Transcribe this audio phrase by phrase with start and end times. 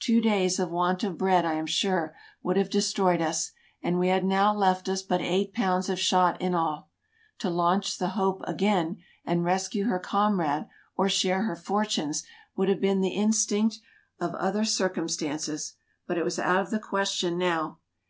[0.00, 3.52] Two days of want of bread, I am sure, would have de stroyed us;
[3.82, 6.88] and we had now left us but eight pounds of shot in all.
[7.40, 8.96] To launch the" Hope" again,
[9.26, 12.22] and rescue her com rade or share her fortunes,
[12.56, 13.80] would have been the instinct
[14.18, 15.74] of other circumstances;
[16.06, 17.78] but it was out of the question now.